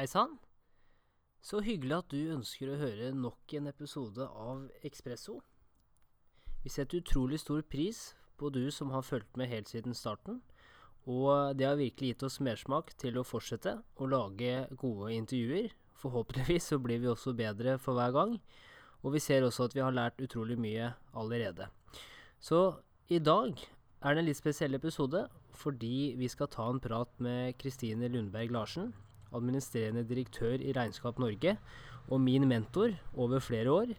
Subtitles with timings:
[0.00, 0.38] Hei sann.
[1.44, 5.34] Så hyggelig at du ønsker å høre nok en episode av Ekspresso.
[6.64, 7.98] Vi setter utrolig stor pris
[8.40, 10.38] på du som har fulgt med helt siden starten,
[11.04, 15.68] og det har virkelig gitt oss mersmak til å fortsette å lage gode intervjuer.
[16.00, 18.34] Forhåpentligvis så blir vi også bedre for hver gang,
[19.04, 21.68] og vi ser også at vi har lært utrolig mye allerede.
[22.40, 22.62] Så
[23.12, 25.26] i dag er det en litt spesiell episode
[25.60, 28.94] fordi vi skal ta en prat med Kristine Lundberg Larsen,
[29.36, 31.56] administrerende direktør i Regnskap Norge,
[32.10, 33.94] og min mentor over flere år.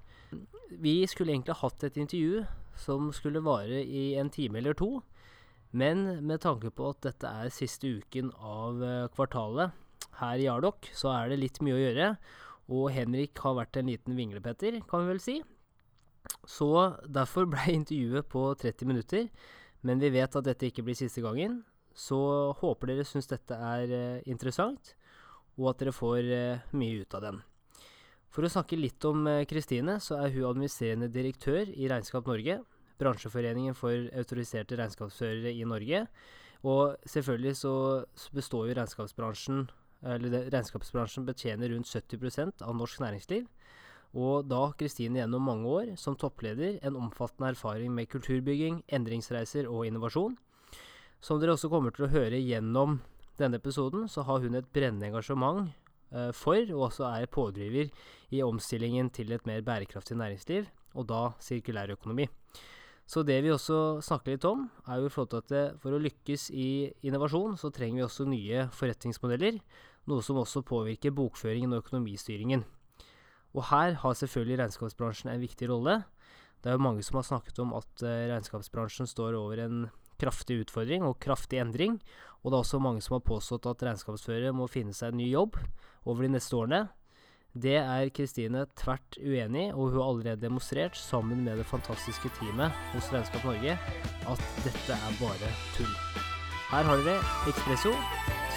[0.71, 2.43] Vi skulle egentlig hatt et intervju
[2.79, 5.01] som skulle vare i en time eller to,
[5.71, 9.71] men med tanke på at dette er siste uken av eh, kvartalet
[10.19, 12.11] her i Ardok, så er det litt mye å gjøre.
[12.71, 15.37] Og Henrik har vært en liten vinglepetter, kan vi vel si.
[16.47, 16.69] Så
[17.07, 19.29] derfor ble intervjuet på 30 minutter.
[19.87, 21.61] Men vi vet at dette ikke blir siste gangen,
[21.97, 22.19] så
[22.59, 24.93] håper dere syns dette er eh, interessant,
[25.59, 27.41] og at dere får eh, mye ut av den.
[28.31, 32.61] For å snakke litt om eh, Kristine, så er hun administrerende direktør i Regnskap Norge,
[33.01, 36.05] bransjeforeningen for autoriserte regnskapsførere i Norge.
[36.61, 37.73] Og selvfølgelig så
[38.35, 39.63] består jo regnskapsbransjen
[40.01, 43.47] eller regnskapsbransjen betjener rundt 70% av norsk næringsliv.
[44.17, 49.85] Og da Kristine gjennom mange år som toppleder en omfattende erfaring med kulturbygging, endringsreiser og
[49.87, 50.35] innovasjon.
[51.21, 52.99] Som dere også kommer til å høre gjennom
[53.41, 55.67] denne episoden, så har hun et brennende engasjement
[56.13, 57.89] eh, for, og også er pådriver
[58.31, 62.27] i omstillingen til et mer bærekraftig næringsliv, og da sirkulær økonomi.
[63.11, 65.99] Så det vi også snakker litt om, er jo i forhold til at for å
[65.99, 69.57] lykkes i innovasjon, så trenger vi også nye forretningsmodeller,
[70.07, 72.63] noe som også påvirker bokføringen og økonomistyringen.
[73.51, 75.97] Og her har selvfølgelig regnskapsbransjen en viktig rolle.
[76.63, 79.83] Det er jo mange som har snakket om at uh, regnskapsbransjen står over en
[80.21, 81.99] kraftig utfordring og kraftig endring,
[82.41, 85.29] og det er også mange som har påstått at regnskapsførere må finne seg en ny
[85.33, 85.59] jobb
[86.05, 86.85] over de neste årene.
[87.51, 92.31] Det er Kristine tvert uenig i, og hun har allerede demonstrert, sammen med det fantastiske
[92.39, 93.75] teamet hos Regnskap Norge,
[94.31, 95.93] at dette er bare tull.
[96.71, 97.19] Her har dere
[97.51, 97.91] Ekspresso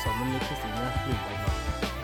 [0.04, 2.03] sammen med Kristine Lundberg.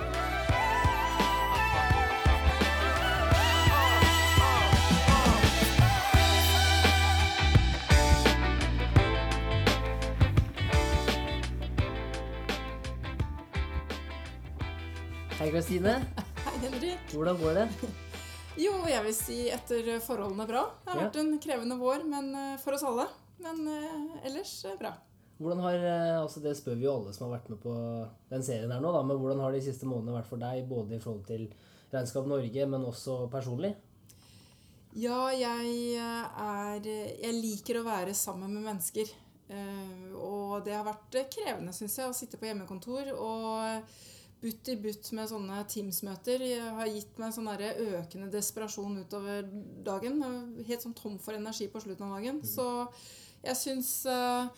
[15.41, 15.93] Hei, Kristine.
[16.45, 17.13] Hei, Henrik.
[17.15, 17.67] Hvordan går det?
[18.61, 20.65] Jo, jeg vil si etter forholdene bra.
[20.85, 21.07] Det har Ja.
[21.09, 23.07] vært en krevende vår men eh, for oss alle.
[23.41, 24.93] Men eh, ellers eh, bra.
[25.41, 27.75] Hvordan har, eh, altså Det spør vi jo alle som har vært med på
[28.31, 30.97] den serien her nå, da, men hvordan har de siste månedene vært for deg, både
[30.97, 31.47] i forhold til
[31.93, 33.75] Regnskap Norge, men også personlig?
[34.95, 39.09] Ja, jeg eh, er Jeg liker å være sammen med mennesker.
[39.49, 43.15] Eh, Og det har vært eh, krevende, syns jeg, å sitte på hjemmekontor.
[43.17, 43.83] Og
[44.41, 46.45] butt i butt med sånne Teams-møter
[46.77, 49.45] har gitt meg sånn økende desperasjon utover
[49.85, 50.23] dagen.
[50.67, 52.41] Helt sånn tom for energi på slutten av dagen.
[52.47, 52.67] Så
[53.45, 54.49] jeg syns eh,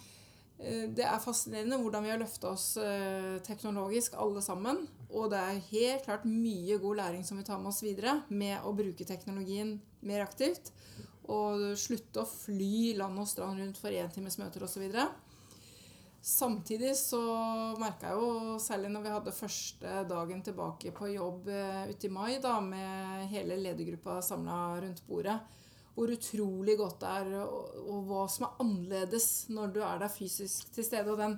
[0.59, 4.85] eh, det er fascinerende hvordan vi har løfta oss eh, teknologisk, alle sammen.
[5.13, 8.63] Og det er helt klart mye god læring som vi tar med oss videre med
[8.67, 9.77] å bruke teknologien
[10.07, 10.73] mer aktivt.
[11.31, 14.89] Og slutte å fly land og strand rundt for éntimesmøter osv.
[16.23, 17.19] Samtidig så
[17.83, 22.13] merka jeg jo, særlig når vi hadde første dagen tilbake på jobb eh, ute i
[22.15, 25.35] mai, da, med hele ledergruppa samla rundt bordet,
[25.97, 30.15] hvor utrolig godt det er, og, og hva som er annerledes når du er der
[30.15, 31.11] fysisk til stede.
[31.11, 31.35] Og den,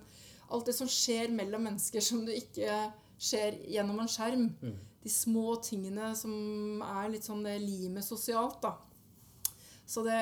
[0.52, 2.76] alt det som skjer mellom mennesker som du ikke
[3.16, 4.50] skjer gjennom en skjerm.
[5.04, 8.76] De små tingene som er litt sånn det limet sosialt, da.
[9.86, 10.18] Så det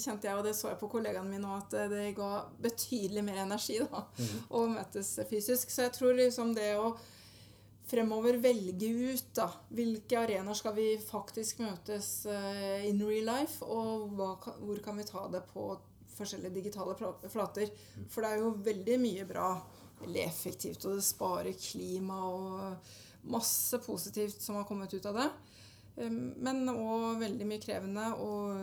[0.00, 2.30] kjente jeg, og det så jeg på kollegaene mine òg, at det ga
[2.64, 4.06] betydelig mer energi da,
[4.48, 5.72] å møtes fysisk.
[5.72, 6.94] Så jeg tror liksom det å
[7.92, 14.14] fremover velge ut da, hvilke arenaer skal vi faktisk møtes eh, in real life, og
[14.16, 15.68] hva, hvor kan vi ta det på
[16.16, 17.72] forskjellige digitale flater.
[18.08, 19.52] For det er jo veldig mye bra,
[20.02, 25.28] eller effektivt, og det sparer klima og masse positivt som har kommet ut av det.
[25.96, 28.56] Um, Men òg veldig mye krevende, og,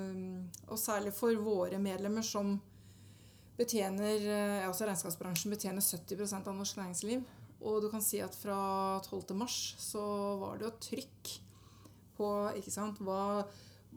[0.69, 2.55] og særlig for våre medlemmer som
[3.59, 7.25] betjener eh, altså Regnskapsbransjen betjener 70% av norsk næringsliv.
[7.59, 8.59] Og du kan si at fra
[9.03, 9.35] 12.
[9.35, 10.01] mars så
[10.39, 11.33] var det jo trykk
[12.19, 12.29] på
[12.59, 13.43] ikke sant, hva,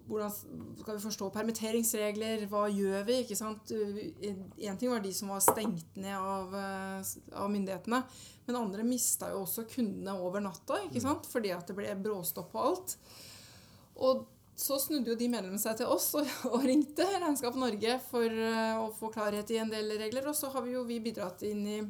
[0.07, 0.33] hvordan
[0.81, 3.21] skal vi forstå permitteringsregler, hva gjør vi?
[3.23, 3.73] ikke sant?
[3.73, 8.03] Én ting var de som var stengt ned av, eh, av myndighetene,
[8.47, 11.29] men andre mista jo også kundene over natta, ikke sant?
[11.31, 12.97] fordi at det ble bråstopp på alt.
[14.03, 14.27] Og
[14.59, 18.79] så snudde jo de medlemmene seg til oss og, og ringte Regnskap Norge for eh,
[18.79, 20.29] å få klarhet i en del regler.
[20.29, 21.83] Og så har vi jo vi bidratt inn i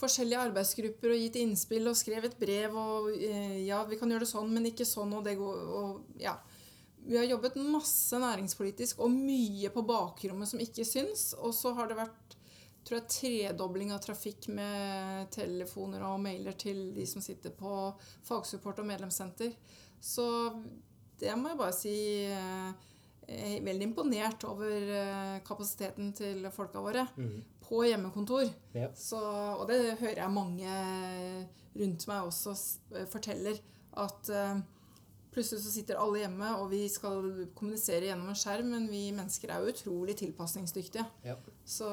[0.00, 4.32] forskjellige arbeidsgrupper og gitt innspill og skrevet brev og eh, ja, vi kan gjøre det
[4.32, 6.34] sånn, men ikke sånn, og det går og ja.
[7.04, 11.32] Vi har jobbet masse næringspolitisk og mye på bakrommet som ikke syns.
[11.36, 12.36] Og så har det vært
[12.84, 17.92] tror jeg, tredobling av trafikk med telefoner og mailer til de som sitter på
[18.28, 19.54] fagsupport og medlemssenter.
[20.00, 20.26] Så
[21.20, 21.96] det må jeg bare si
[22.28, 22.90] eh,
[23.24, 27.36] Jeg er veldig imponert over eh, kapasiteten til folka våre mm.
[27.64, 28.50] på hjemmekontor.
[28.76, 28.90] Ja.
[28.92, 30.74] Så, og det hører jeg mange
[31.74, 32.52] rundt meg også
[32.92, 33.60] eh, forteller.
[33.96, 34.60] At eh,
[35.34, 39.50] plutselig så sitter alle hjemme, og vi skal kommunisere gjennom en skjerm, men vi mennesker
[39.50, 41.04] er jo utrolig tilpasningsdyktige.
[41.26, 41.36] Ja.
[41.66, 41.90] Så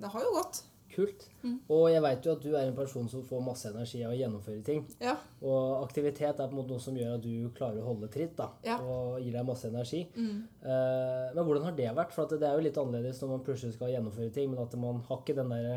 [0.00, 0.64] det har jo gått.
[0.88, 1.26] Kult.
[1.44, 1.58] Mm.
[1.70, 4.18] Og jeg veit jo at du er en person som får masse energi av å
[4.18, 4.80] gjennomføre ting.
[5.04, 5.14] Ja.
[5.44, 8.34] Og aktivitet er på en måte noe som gjør at du klarer å holde tritt,
[8.38, 8.48] da.
[8.66, 8.78] Ja.
[8.80, 10.06] Og gir deg masse energi.
[10.16, 10.40] Mm.
[10.64, 12.16] Eh, men hvordan har det vært?
[12.16, 14.78] For at det er jo litt annerledes når man plutselig skal gjennomføre ting, men at
[14.80, 15.68] man har ikke den der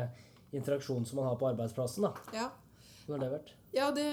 [0.56, 2.38] interaksjonen som man har på arbeidsplassen, da.
[2.40, 2.48] ja.
[3.04, 3.58] Hvordan har det vært?
[3.72, 4.08] Ja, det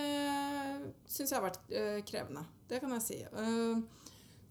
[1.10, 2.46] syns jeg har vært uh, krevende.
[2.70, 3.20] Det kan jeg si.
[3.34, 3.82] Uh,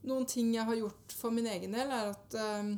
[0.09, 2.75] noen ting jeg har gjort for min egen del, er at uh,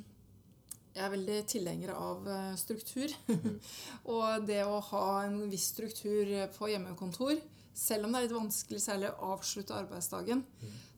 [0.95, 2.29] jeg er veldig tilhenger av
[2.59, 3.13] struktur.
[4.15, 7.39] og det å ha en viss struktur på hjemmekontor,
[7.75, 10.43] selv om det er litt vanskelig særlig å avslutte arbeidsdagen,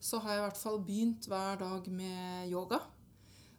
[0.03, 2.81] så har jeg i hvert fall begynt hver dag med yoga.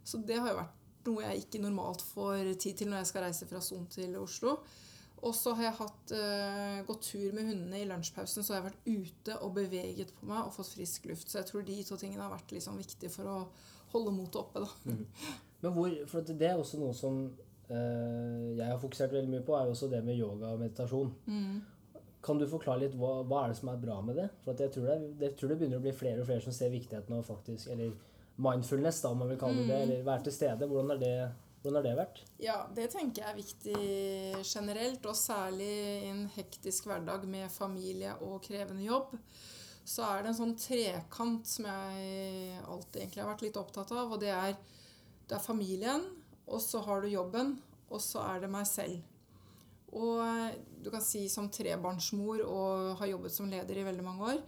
[0.04, 3.26] Så det har jo vært noe jeg ikke normalt får tid til når jeg skal
[3.26, 4.58] reise fra Son til Oslo.
[5.24, 8.66] Og så har jeg hatt, uh, gått tur med hundene i lunsjpausen, så har jeg
[8.68, 11.30] vært ute og beveget på meg og fått frisk luft.
[11.30, 13.38] Så jeg tror de to tingene har vært liksom viktige for å
[13.94, 14.64] holde motet oppe.
[14.64, 14.96] da.
[15.64, 17.22] Men hvor, for det er også noe som
[17.70, 21.14] uh, jeg har fokusert veldig mye på, er jo også det med yoga og meditasjon.
[22.24, 24.30] Kan du forklare litt hva, hva er det som er bra med det?
[24.44, 26.56] For at jeg tror det, jeg tror det begynner å bli flere og flere som
[26.56, 27.92] ser viktigheten av faktisk Eller
[28.40, 29.80] mindfulness, da, om man vil kalle det det.
[29.84, 30.68] Eller være til stede.
[30.70, 31.16] Hvordan er det,
[31.64, 32.18] hvordan har det vært?
[32.44, 33.76] Ja, det tenker jeg er viktig
[34.44, 35.68] generelt, og særlig
[36.04, 39.14] i en hektisk hverdag med familie og krevende jobb.
[39.88, 44.12] Så er det en sånn trekant som jeg alltid egentlig har vært litt opptatt av,
[44.12, 44.58] og det er,
[45.24, 46.04] det er familien,
[46.44, 47.56] og så har du jobben,
[47.88, 49.00] og så er det meg selv.
[49.96, 50.20] Og
[50.84, 54.44] du kan si som trebarnsmor og har jobbet som leder i veldig mange år,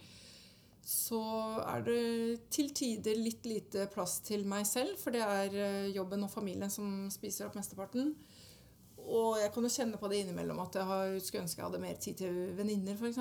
[0.87, 1.21] så
[1.67, 2.01] er det
[2.55, 6.71] til tider litt lite plass til meg selv, for det er eh, jobben og familien
[6.71, 8.13] som spiser opp mesteparten.
[9.03, 11.99] Og jeg kan jo kjenne på det innimellom at jeg skulle ønske jeg hadde mer
[12.03, 13.19] tid til venninner, f.eks.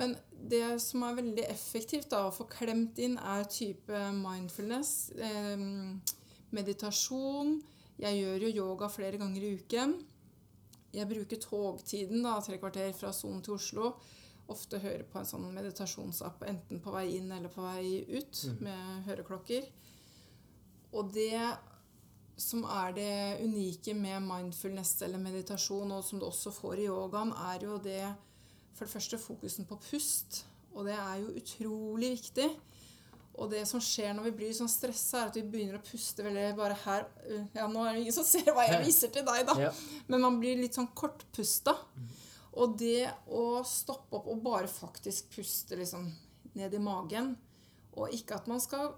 [0.00, 5.66] Men det som er veldig effektivt da, å få klemt inn, er type mindfulness, eh,
[6.56, 7.58] meditasjon.
[8.00, 9.98] Jeg gjør jo yoga flere ganger i uken.
[10.96, 13.92] Jeg bruker togtiden, da, tre kvarter fra Son til Oslo.
[14.50, 19.04] Ofte hører på en sånn meditasjonsapp enten på vei inn eller på vei ut med
[19.06, 19.68] høreklokker.
[20.98, 21.38] Og det
[22.40, 23.12] som er det
[23.44, 28.02] unike med mindfulness eller meditasjon, og som du også får i yogaen, er jo det
[28.74, 30.44] for det første fokusen på pust.
[30.72, 32.48] Og det er jo utrolig viktig.
[33.40, 36.24] Og det som skjer når vi blir sånn stressa, er at vi begynner å puste
[36.26, 37.06] veldig bare her
[37.56, 39.70] Ja, nå er det ingen som ser hva jeg viser til deg, da.
[40.10, 41.76] Men man blir litt sånn kortpusta.
[42.58, 46.08] Og det å stoppe opp og bare faktisk puste liksom
[46.58, 47.34] ned i magen,
[47.94, 48.92] og ikke at man skal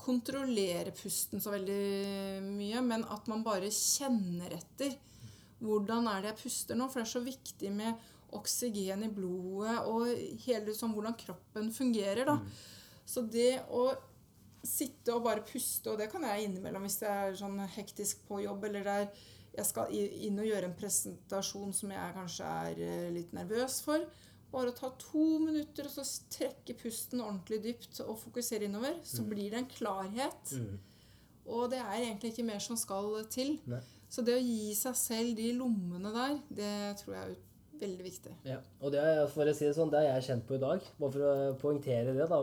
[0.00, 4.94] kontrollere pusten så veldig mye, men at man bare kjenner etter.
[5.60, 6.86] Hvordan er det jeg puster nå?
[6.88, 8.06] For det er så viktig med
[8.36, 10.06] oksygen i blodet og
[10.46, 12.30] hele sånn hvordan kroppen fungerer.
[12.30, 12.38] da.
[13.04, 13.90] Så det å
[14.64, 18.42] sitte og bare puste, og det kan jeg innimellom hvis det er sånn hektisk på
[18.44, 19.28] jobb, eller det er
[19.60, 24.04] jeg skal inn og gjøre en presentasjon som jeg kanskje er eh, litt nervøs for.
[24.50, 29.52] Bare ta to minutter og så trekke pusten ordentlig dypt og fokusere innover, så blir
[29.52, 30.54] det en klarhet.
[30.58, 30.80] Mm.
[31.50, 33.56] Og det er egentlig ikke mer som skal til.
[33.70, 33.82] Nei.
[34.10, 37.36] Så det å gi seg selv de lommene der, det tror jeg er
[37.80, 38.32] veldig viktig.
[38.46, 40.60] Ja, og det, er- for å si det sånn, det er jeg kjent på i
[40.62, 40.84] dag.
[41.00, 42.38] Bare for å poengtere det, da,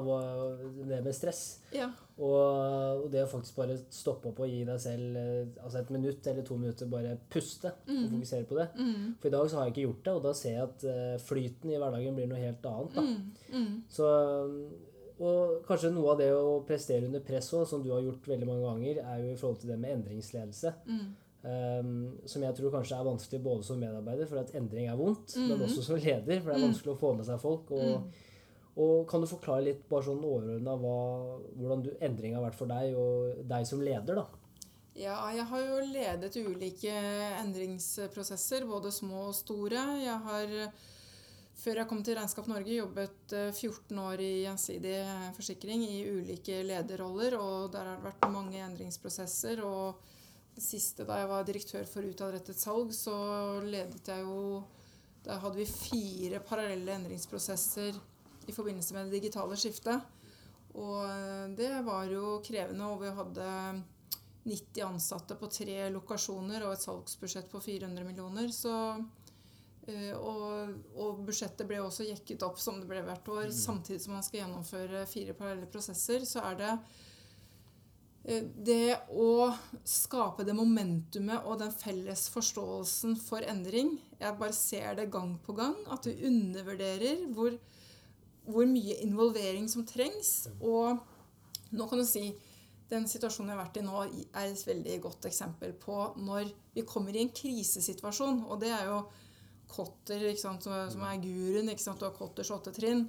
[0.89, 1.41] det med stress.
[1.75, 1.87] Ja.
[2.17, 5.91] Og, og det å faktisk bare stoppe opp og gi deg selv eh, altså et
[5.93, 8.67] minutt eller to minutter, bare puste og fokusere på det.
[8.81, 9.15] Mm.
[9.21, 11.15] For i dag så har jeg ikke gjort det, og da ser jeg at eh,
[11.21, 12.97] flyten i hverdagen blir noe helt annet.
[12.97, 13.05] da.
[13.05, 13.61] Mm.
[13.61, 13.75] Mm.
[13.93, 14.09] Så,
[15.17, 18.49] og kanskje noe av det å prestere under press òg, som du har gjort veldig
[18.49, 20.73] mange ganger, er jo i forhold til det med endringsledelse.
[20.89, 21.07] Mm.
[21.43, 25.35] Um, som jeg tror kanskje er vanskelig både som medarbeider, for at endring er vondt,
[25.37, 25.45] mm.
[25.51, 26.73] men også som leder, for det er Mm.
[26.73, 27.71] vanskelig å få med seg folk.
[27.71, 28.11] Og, Mm.
[28.77, 32.95] og kan du forklare litt bare sånn overordna hvordan du, endring har vært for deg,
[32.97, 34.25] og deg som leder, da?
[34.95, 36.91] Ja, jeg har jo ledet ulike
[37.43, 39.81] endringsprosesser, både små og store.
[40.01, 40.71] Jeg har,
[41.55, 44.97] før jeg kom til Regnskap Norge, jobbet eh, 14 år i gjensidig
[45.37, 49.63] forsikring i ulike lederroller, og der har det vært mange endringsprosesser.
[49.63, 49.95] og
[50.63, 53.15] siste da jeg var direktør for utadrettet salg, så
[53.65, 54.63] ledet jeg jo
[55.27, 57.97] Da hadde vi fire parallelle endringsprosesser
[58.47, 59.99] i forbindelse med det digitale skiftet.
[60.77, 63.47] Og eh, det var jo krevende, og vi hadde
[64.47, 68.53] 90 ansatte på tre lokasjoner og et salgsbudsjett på 400 millioner.
[68.55, 68.73] Så,
[69.87, 73.49] eh, og, og, budsjettet ble også jekket opp som det ble hvert år.
[73.49, 73.57] Mm.
[73.59, 76.73] Samtidig som man skal gjennomføre fire parallelle prosesser, så er det
[78.27, 79.47] det å
[79.87, 85.55] skape det momentumet og den felles forståelsen for endring Jeg bare ser det gang på
[85.55, 85.77] gang.
[85.87, 87.55] At du undervurderer hvor,
[88.43, 90.49] hvor mye involvering som trengs.
[90.59, 90.99] Og
[91.71, 92.25] nå kan du si
[92.91, 94.03] den situasjonen vi har vært i nå,
[94.35, 98.43] er et veldig godt eksempel på når vi kommer i en krisesituasjon.
[98.47, 99.05] Og det er jo
[99.67, 101.67] Kotter, sant, som er guruen.
[101.67, 103.07] Du har Kotters åtte trinn.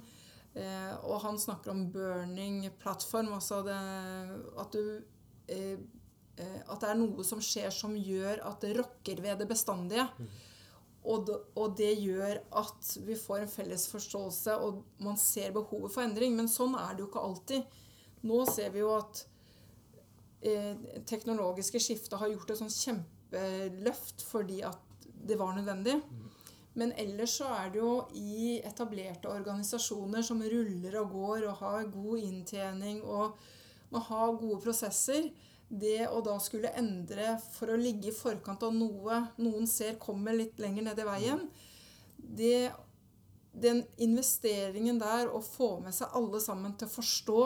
[0.57, 3.33] Eh, og han snakker om burning plattform.
[3.35, 3.77] Altså det,
[4.59, 5.01] at, du,
[5.47, 5.79] eh,
[6.39, 10.07] eh, at det er noe som skjer som gjør at det rokker ved det bestandige.
[10.17, 10.29] Mm.
[11.09, 15.93] Og det, og det, gjør at vi får en felles forståelse, og man ser behovet
[15.93, 16.35] for endring.
[16.37, 17.79] Men sånn er det jo ikke alltid.
[18.27, 19.23] Nå ser vi jo at
[20.43, 20.75] eh,
[21.07, 25.99] teknologiske skiftet har gjort et sånn kjempeløft fordi at det var nødvendig.
[26.79, 31.89] Men ellers så er det jo i etablerte organisasjoner som ruller og går og har
[31.91, 33.39] god inntjening og
[33.89, 35.31] må ha gode prosesser,
[35.69, 40.33] det å da skulle endre for å ligge i forkant av noe noen ser kommer
[40.33, 41.43] litt lenger ned i veien,
[42.17, 42.71] det,
[43.53, 47.41] den investeringen der å få med seg alle sammen til å forstå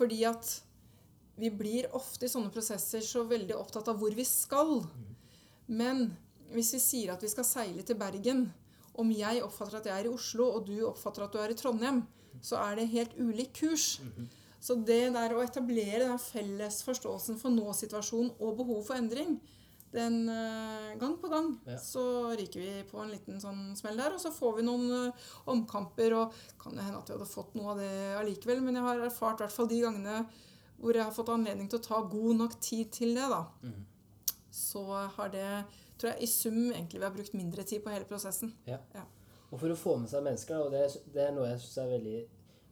[0.00, 0.48] Fordi at
[1.40, 4.80] vi blir ofte i sånne prosesser så veldig opptatt av hvor vi skal.
[5.66, 6.10] Men
[6.54, 8.48] hvis vi sier at vi skal seile til Bergen,
[9.00, 11.56] om jeg oppfatter at jeg er i Oslo, og du oppfatter at du er i
[11.58, 12.02] Trondheim,
[12.42, 13.94] så er det helt ulik kurs.
[14.60, 19.38] Så det der å etablere den felles forståelsen for nå-situasjonen og behov for endring,
[19.90, 21.74] den uh, gang på gang ja.
[21.82, 22.02] så
[22.38, 24.14] ryker vi på en liten sånn smell der.
[24.14, 27.56] Og så får vi noen uh, omkamper, og kan det hende at vi hadde fått
[27.58, 27.90] noe av det
[28.20, 28.62] allikevel.
[28.62, 30.20] Men jeg har erfart i hvert fall de gangene
[30.80, 33.80] hvor jeg har fått anledning til å ta god nok tid til det, da, mm.
[34.48, 34.84] så
[35.16, 35.48] har det
[36.00, 38.54] tror jeg i sum egentlig vi har brukt mindre tid på hele prosessen.
[38.66, 38.80] Ja.
[38.96, 39.06] ja.
[39.50, 41.94] Og for å få med seg mennesker, og det, det er noe jeg syns er
[41.94, 42.18] veldig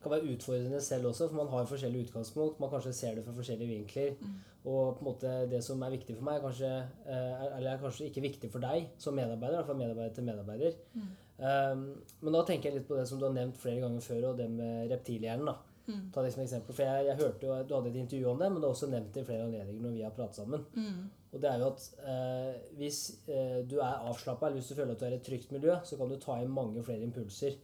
[0.03, 2.61] kan være utfordrende selv også, for man har forskjellige utgangspunkt.
[2.61, 4.13] Man kanskje ser det fra forskjellige vinkler.
[4.21, 4.37] Mm.
[4.65, 6.71] Og på en måte det som er viktig for meg, kanskje,
[7.07, 9.65] eh, eller er kanskje ikke viktig for deg som medarbeider.
[9.67, 10.79] Fra medarbeider til medarbeider.
[10.95, 11.09] Mm.
[11.39, 11.83] Um,
[12.21, 14.39] men da tenker jeg litt på det som du har nevnt flere ganger før, og
[14.39, 15.47] det med reptilhjernen.
[15.47, 15.57] da.
[15.89, 16.11] Mm.
[16.13, 16.77] Ta det som eksempel.
[16.77, 18.91] For jeg, jeg, hørte jo, Du hadde et intervju om det, men du har også
[18.93, 20.67] nevnt det i flere anledninger når vi har pratet sammen.
[20.75, 21.07] Mm.
[21.33, 24.95] Og det er jo at eh, hvis eh, du er avslappa, eller hvis du føler
[24.95, 27.57] at du er i et trygt miljø, så kan du ta inn mange flere impulser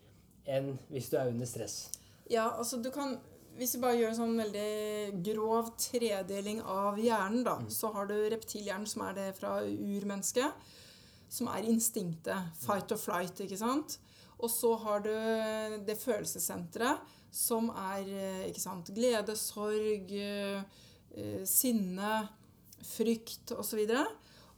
[0.44, 1.78] enn hvis du er under stress.
[2.30, 3.18] Ja, altså du kan
[3.54, 7.68] Hvis vi bare gjør en sånn veldig grov tredeling av hjernen, da, mm.
[7.70, 10.64] så har du reptilhjernen, som er det fra urmennesket,
[11.30, 12.50] som er instinktet.
[12.58, 13.94] Fight or flight, ikke sant?
[14.42, 15.12] Og så har du
[15.86, 22.12] det følelsessenteret som er eh, sant, glede, sorg, eh, sinne,
[22.84, 23.82] frykt osv.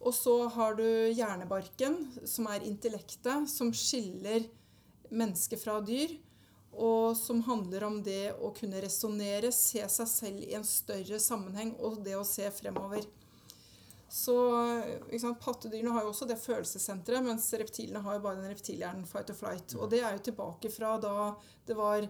[0.05, 1.97] Og så har du hjernebarken,
[2.29, 4.45] som er intellektet, som skiller
[5.09, 6.19] mennesket fra dyr.
[6.77, 11.73] Og som handler om det å kunne resonnere, se seg selv i en større sammenheng
[11.81, 13.07] og det å se fremover.
[14.13, 14.37] Så
[15.19, 19.33] sant, Pattedyrene har jo også det følelsessenteret, mens reptilene har jo bare den reptilhjernen fight
[19.33, 19.75] or flight.
[19.81, 21.33] Og det er jo tilbake fra da
[21.67, 22.05] det var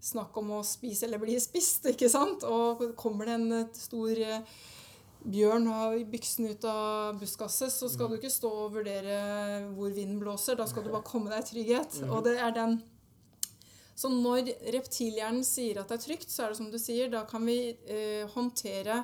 [0.00, 2.44] snakk om å spise eller bli spist, ikke sant?
[2.48, 4.44] Og kommer det en stor eh,
[5.20, 5.68] bjørn
[6.00, 8.12] i byksen ut av buskaset, så skal mm.
[8.12, 9.18] du ikke stå og vurdere
[9.76, 10.56] hvor vinden blåser.
[10.56, 12.00] Da skal du bare komme deg i trygghet.
[12.00, 12.14] Mm.
[12.14, 12.80] Og det er den
[14.00, 17.26] Så når reptilhjernen sier at det er trygt, så er det som du sier, da
[17.28, 19.02] kan vi eh, håndtere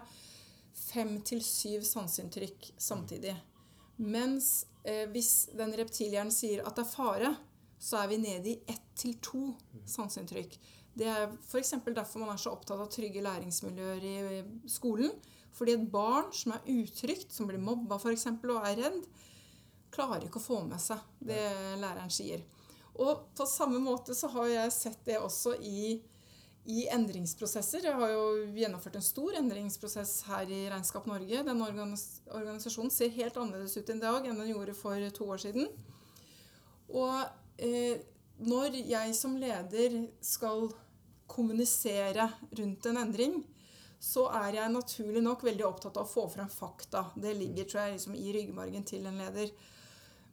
[0.73, 3.35] fem til syv sanseinntrykk samtidig.
[4.00, 7.35] Mens eh, hvis den reptilhjernen sier at det er fare,
[7.76, 9.85] så er vi nede i ett til to mm.
[9.85, 10.57] sanseinntrykk.
[10.97, 11.75] Det er f.eks.
[11.85, 14.17] derfor man er så opptatt av trygge læringsmiljøer i
[14.71, 15.12] skolen.
[15.57, 18.26] Fordi et barn som er utrygt, som blir mobba f.eks.
[18.33, 19.00] og er redd,
[19.93, 21.41] klarer ikke å få med seg det
[21.81, 22.43] læreren sier.
[22.97, 25.99] Og på samme måte så har jeg sett det også i,
[26.73, 27.85] i endringsprosesser.
[27.85, 31.45] Jeg har jo gjennomført en stor endringsprosess her i Regnskap Norge.
[31.45, 35.69] Den organisasjonen ser helt annerledes ut i dag enn den gjorde for to år siden.
[36.88, 37.21] Og
[37.61, 38.00] eh,
[38.37, 40.71] når jeg som leder skal
[41.30, 42.28] kommunisere
[42.59, 43.40] rundt en endring,
[44.00, 47.06] så er jeg naturlig nok veldig opptatt av å få frem fakta.
[47.16, 49.52] Det ligger tror jeg, liksom, i ryggmargen til en leder.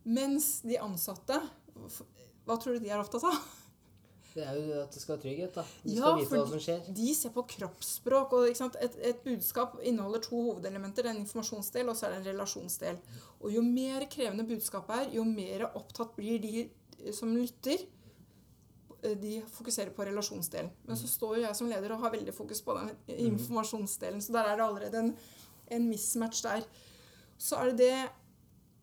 [0.04, 1.38] Mens de ansatte
[2.44, 3.38] Hva tror du de er opptatt av?
[4.34, 5.64] Det er jo at det skal ha trygghet, da.
[5.84, 6.86] Du Ja, skal vite hva som skjer.
[6.98, 8.34] De ser på kroppsspråk.
[8.34, 8.48] og?
[8.82, 11.06] Et, et budskap inneholder to hovedelementer.
[11.06, 12.98] Er en informasjonsdel og så er det en relasjonsdel.
[13.40, 16.66] Og jo mer krevende budskapet er, jo mer opptatt blir de
[17.14, 17.86] som lytter.
[19.04, 20.72] Eh, De fokuserer på relasjonsdelen.
[20.88, 22.92] Men så står jo jeg som leder og har veldig fokus på den
[23.28, 24.22] informasjonsdelen.
[24.22, 25.16] Så der er det allerede en,
[25.72, 26.64] en mismatch der.
[27.38, 28.10] Så er det det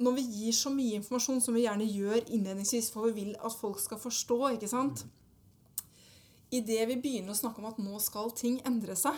[0.00, 3.52] Når vi gir så mye informasjon som vi gjerne gjør innledningsvis, for vi vil at
[3.52, 5.02] folk skal forstå, ikke sant
[6.50, 9.14] Idet vi begynner å snakke om at nå skal ting endre seg,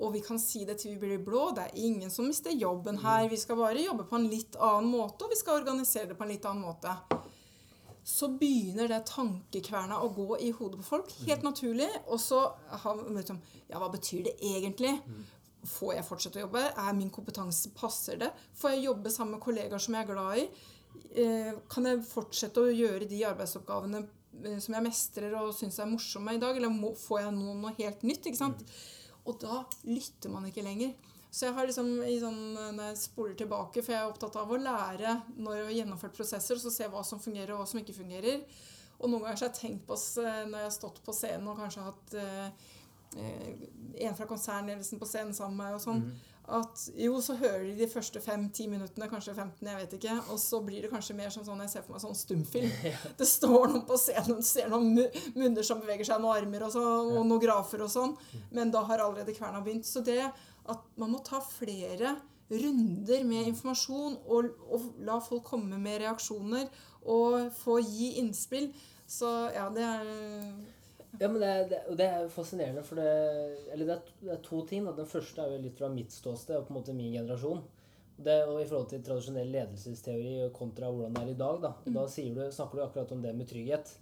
[0.00, 2.96] og vi kan si det til vi blir blå, det er ingen som mister jobben
[3.04, 6.16] her, vi skal bare jobbe på en litt annen måte, og vi skal organisere det
[6.16, 6.96] på en litt annen måte,
[8.04, 11.88] så begynner det tankekverna å gå i hodet på folk, helt naturlig.
[12.12, 12.42] Og så
[12.84, 13.38] har vi liksom
[13.70, 14.92] Ja, hva betyr det egentlig?
[15.64, 16.60] Får jeg fortsette å jobbe?
[16.76, 18.28] Er min kompetanse Passer det?
[18.60, 20.44] Får jeg jobbe sammen med kollegaer som jeg er glad i?
[21.22, 24.02] Eh, Kan jeg fortsette å gjøre de arbeidsoppgavene
[24.44, 26.56] eh, som jeg mestrer og syns er morsomme i dag?
[26.60, 28.28] Eller må, får jeg nå noe helt nytt?
[28.28, 28.60] ikke sant?
[29.24, 30.92] Og da lytter man ikke lenger.
[31.34, 32.36] Så jeg har liksom, i sånn,
[32.76, 36.14] når jeg spoler tilbake, for jeg er opptatt av å lære når jeg har gjennomført
[36.14, 38.44] prosesser, og så se hva som fungerer og hva som ikke fungerer.
[39.00, 41.58] Og noen ganger så har jeg tenkt på når jeg har stått på scenen og
[41.58, 42.68] kanskje hatt eh,
[43.18, 43.66] eh,
[44.06, 46.06] en fra konsernledelsen på scenen sammen med meg og sånn,
[46.54, 50.38] at jo, så hører de de første fem-ti minuttene, kanskje 15, jeg vet ikke, og
[50.38, 52.74] så blir det kanskje mer som sånn, jeg ser for meg sånn stumfilm.
[53.18, 56.74] Det står noen på scenen, du ser noen munner som beveger seg, noen armer og,
[56.76, 58.12] så, og noen grafer og sånn,
[58.54, 59.88] men da har allerede kverna begynt.
[59.88, 60.20] Så det
[60.70, 62.14] at man må ta flere
[62.50, 66.68] runder med informasjon og, og la folk komme med reaksjoner
[67.10, 68.70] og få gi innspill,
[69.06, 70.10] så ja, det er
[71.20, 73.10] Ja, men det det, det er jo fascinerende, for det
[73.72, 74.84] Eller det er, det er to ting.
[74.84, 74.94] Da.
[74.96, 77.62] Den første er jo litt fra mitt ståsted og på en måte min generasjon.
[78.16, 81.60] Det, og I forhold til tradisjonell ledelsesteori kontra hvordan det er i dag.
[81.62, 83.94] Da, og da du, snakker du akkurat om det med trygghet.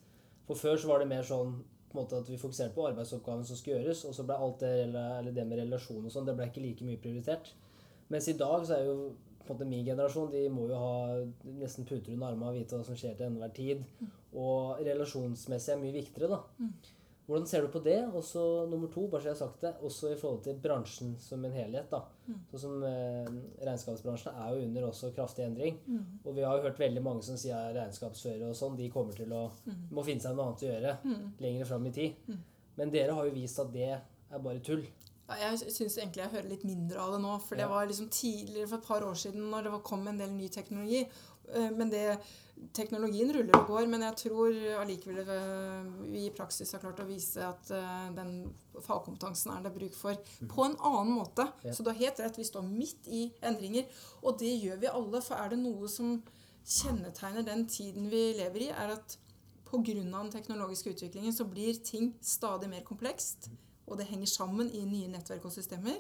[0.49, 1.55] For før så var det mer sånn
[1.93, 4.65] på en måte at vi fokuserte på arbeidsoppgaven som skulle gjøres, og så ble alt
[4.65, 7.53] det, eller det med relasjon og sånn, det ble ikke like mye prioritert.
[8.13, 8.97] Mens i dag så er jo
[9.43, 10.97] på en måte min generasjon de må jo ha
[11.59, 13.85] nesten puter under armene og vite hva som skjer til enhver tid.
[14.39, 16.41] Og relasjonsmessig er mye viktigere, da.
[17.33, 17.97] Hvordan ser du på det?
[18.13, 21.15] Og så nummer to, bare så jeg har sagt det, også i forhold til bransjen
[21.19, 21.89] som en helhet.
[21.89, 22.03] da.
[22.51, 23.31] Sånn som eh,
[23.65, 25.79] Regnskapsbransjen er jo under også kraftig endring.
[26.27, 29.17] Og vi har jo hørt veldig mange som sier at regnskapsførere og sånn, de kommer
[29.17, 29.47] til å
[29.91, 30.97] må finne seg noe annet å gjøre
[31.41, 32.35] lenger fram i tid.
[32.77, 34.85] Men dere har jo vist at det er bare tull.
[35.33, 37.37] Ja, jeg syns egentlig jeg hører litt mindre av det nå.
[37.47, 40.33] For det var liksom tidligere, for et par år siden, når det kom en del
[40.35, 41.07] ny teknologi.
[41.51, 42.19] Eh, Men det,
[42.77, 47.09] teknologien ruller og går, men jeg tror allikevel eh, vi i praksis har klart å
[47.09, 51.49] vise at eh, den fagkompetansen er det bruk for på en annen måte.
[51.73, 53.89] Så du har helt rett, vi står midt i endringer.
[54.23, 56.21] Og det gjør vi alle, for er det noe som
[56.63, 59.19] kjennetegner den tiden vi lever i, er at
[59.67, 59.95] pga.
[59.95, 63.51] den teknologiske utviklingen så blir ting stadig mer komplekst.
[63.87, 65.99] Og det henger sammen i nye nettverk og systemer.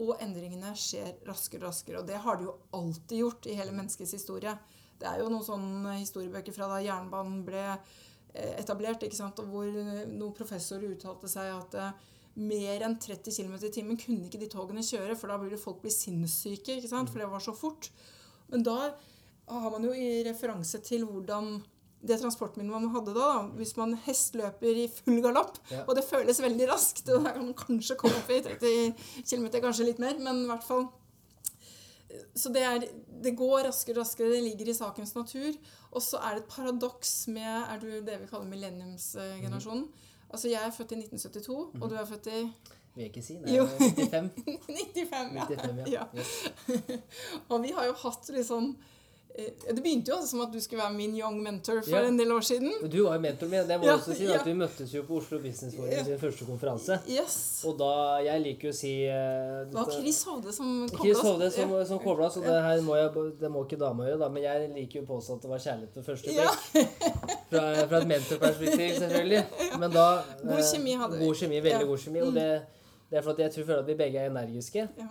[0.00, 2.00] Og endringene skjer raskere og raskere.
[2.00, 4.54] Og det har det jo alltid gjort i hele menneskets historie.
[5.00, 9.40] Det er jo noen sånne historiebøker fra da jernbanen ble eh, etablert, ikke sant?
[9.40, 12.08] og hvor eh, noen professorer uttalte seg at eh,
[12.40, 15.80] mer enn 30 km i timen kunne ikke de togene kjøre, for da ville folk
[15.82, 17.12] bli sinnssyke, ikke sant?
[17.12, 17.90] for det var så fort.
[18.52, 18.78] Men da
[19.50, 21.58] har man jo i referanse til hvordan
[22.02, 25.82] det transportmiddelet man hadde da, da, hvis man hestløper i full galopp, Ja.
[25.86, 28.94] og det føles veldig raskt, og da kan man kanskje komme opp i 30
[29.28, 30.88] km, kanskje litt mer, men i hvert fall
[32.34, 32.84] så det, er,
[33.22, 35.52] det går raskere og raskere, det ligger i sakens natur.
[35.94, 39.84] Og så er det et paradoks med er du det vi kaller millenniumsgenerasjonen.
[40.30, 42.40] Altså Jeg er født i 1972, og du er født i
[42.94, 43.36] Vil jeg ikke si.
[43.38, 43.66] Nei, Jo.
[43.66, 44.30] 95.
[44.66, 45.36] 95.
[45.38, 45.46] Ja.
[45.46, 45.86] 95 ja.
[45.86, 46.04] Ja.
[46.18, 46.32] Yes.
[47.50, 48.99] Og vi har jo hatt liksom eh,
[49.36, 52.06] Det begynte jo også som at du skulle være min young mentor for Ja.
[52.08, 52.72] en del år siden.
[52.90, 53.68] Du var jo mentoren min.
[53.68, 54.34] Det må Ja, også si ja.
[54.40, 56.02] at Vi møttes jo på Oslo Business Forum Ja.
[56.04, 56.98] sin første konferanse.
[57.08, 57.36] Yes.
[57.64, 57.90] Og da
[58.24, 61.86] Jeg liker jo å si eh, Det var Chris Hovde som kobla Chris Hovde som,
[61.86, 64.28] som kobla, så det her må, jeg, det må ikke dama gjøre, da.
[64.28, 66.50] Men jeg liker jo å påstå at det var kjærlighet ved første Ja.
[66.72, 66.90] blikk.
[67.50, 69.44] Fra, fra et mentorperspektiv, selvfølgelig.
[69.78, 70.04] Men da
[70.42, 71.24] God eh, kjemi hadde vi.
[71.26, 72.20] God kjemi, veldig god kjemi.
[72.22, 72.62] Og det,
[73.10, 74.88] det er for at jeg tror føler at vi begge er energiske.
[74.98, 75.08] Ja.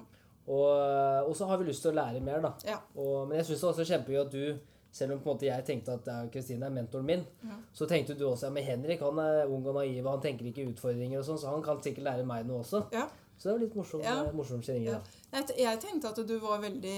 [0.49, 2.53] Og, og så har vi lyst til å lære mer, da.
[2.65, 2.79] Ja.
[2.97, 4.43] Og, men jeg syns det også kjempegøy at du
[4.91, 7.59] selv om på en måte jeg tenkte at Kristine er mentoren min, Ja.
[7.77, 10.47] så tenkte du også ja, men Henrik han er ung og naiv, og han tenker
[10.49, 12.81] ikke utfordringer og sånn, så han kan sikkert lære meg noe også.
[12.95, 13.03] Ja.
[13.38, 14.15] Så det var litt morsom, Ja.
[14.25, 14.89] eh, morsom kjenning.
[14.89, 15.43] Ja.
[15.55, 16.95] Jeg, tenkte at du var veldig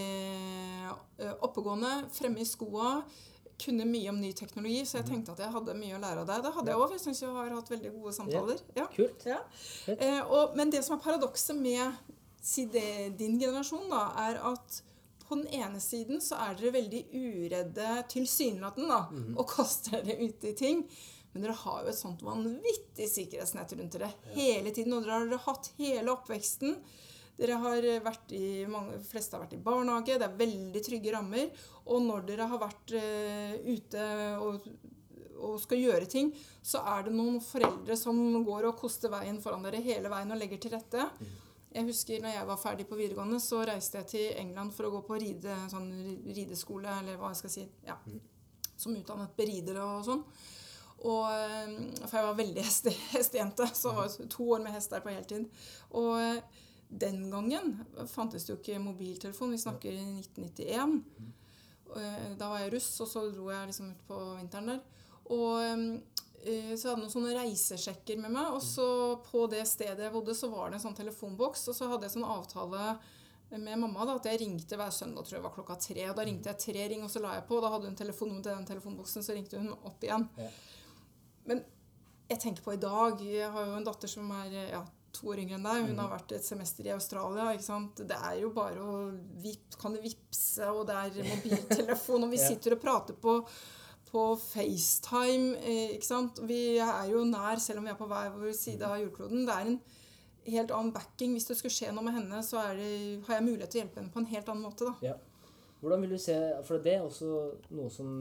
[1.20, 3.02] eh, oppegående, fremme i skoa,
[3.62, 6.32] kunne mye om ny teknologi, så jeg tenkte at jeg hadde mye å lære av
[6.32, 6.42] deg.
[6.48, 6.96] Det hadde jeg òg.
[6.96, 8.64] Jeg syns jeg har hatt veldig gode samtaler.
[8.80, 8.88] Ja.
[8.96, 9.28] Kult.
[9.30, 9.38] Ja.
[9.94, 11.94] Eh, og, men det som er paradokset med
[12.42, 14.82] si det, din generasjon, da, er at
[15.28, 20.48] på den ene siden så er dere veldig uredde, tilsynelatende, da, og kaster dere ut
[20.50, 20.86] i ting.
[21.32, 24.98] Men dere har jo et sånt vanvittig sikkerhetsnett rundt dere hele tiden.
[24.98, 26.76] Og dere har dere hatt hele oppveksten.
[27.40, 30.18] Dere har vært i, mange, fleste har vært i barnehage.
[30.20, 31.54] Det er veldig trygge rammer.
[31.88, 34.10] Og når dere har vært uh, ute
[34.44, 34.68] og,
[35.40, 39.64] og, skal gjøre ting, så er det noen foreldre som går og koster veien foran
[39.64, 41.08] dere hele veien og legger til rette.
[41.72, 44.94] Jeg husker når jeg var ferdig på videregående, så reiste jeg til England for å
[44.98, 45.92] gå på ride, sånn
[46.28, 47.68] rideskole, eller hva jeg skal si.
[47.88, 47.96] Ja.
[48.76, 50.26] Som utdannet beridere og sånn.
[51.02, 51.72] Og, eh,
[52.04, 53.96] for jeg var veldig heste, hestejente, så
[54.30, 55.48] to år med hest der på heltid.
[55.98, 56.42] Og eh,
[56.92, 57.78] den gangen
[58.12, 59.56] fantes det jo ikke mobiltelefon.
[59.56, 60.98] Vi snakker i 1991.
[61.96, 64.84] Eh, da var jeg russ, og så dro jeg liksom ut på vinteren der.
[65.32, 66.02] Og
[66.42, 68.54] så jeg hadde noen sånne reisesjekker med meg.
[68.58, 68.86] Og så
[69.28, 71.68] på det stedet jeg bodde, så var det en sånn telefonboks.
[71.72, 72.96] Og så hadde jeg sånn avtale
[73.52, 76.06] med mamma da, at jeg ringte hver søndag, tror jeg var klokka tre.
[76.08, 77.60] Og da ringte jeg tre ring, og så la jeg på.
[77.60, 80.28] Og da hadde hun telefonnummer til den telefonboksen, så ringte hun opp igjen.
[80.40, 80.50] Ja.
[81.50, 81.64] Men
[82.32, 85.42] jeg tenker på i dag Jeg har jo en datter som er ja, to år
[85.44, 85.84] yngre enn deg.
[85.84, 86.02] Hun mm.
[86.04, 87.50] har vært et semester i Australia.
[87.52, 88.04] ikke sant?
[88.08, 88.98] Det er jo bare å
[89.44, 93.36] vipp, Kan du vippse, og det er mobiltelefon, og vi sitter og prater på,
[94.12, 95.56] på FaceTime.
[95.64, 96.44] Eh, ikke sant?
[96.48, 99.46] Vi er jo nær, selv om vi er på hver vår side av jordkloden.
[99.48, 99.82] Det er en
[100.52, 101.36] helt annen backing.
[101.38, 102.92] Hvis det skulle skje noe med henne, så det,
[103.28, 104.88] har jeg mulighet til å hjelpe henne på en helt annen måte.
[104.88, 105.12] da.
[105.12, 105.18] Ja.
[105.82, 107.36] Hvordan vil du se, For det er også
[107.74, 108.16] noe som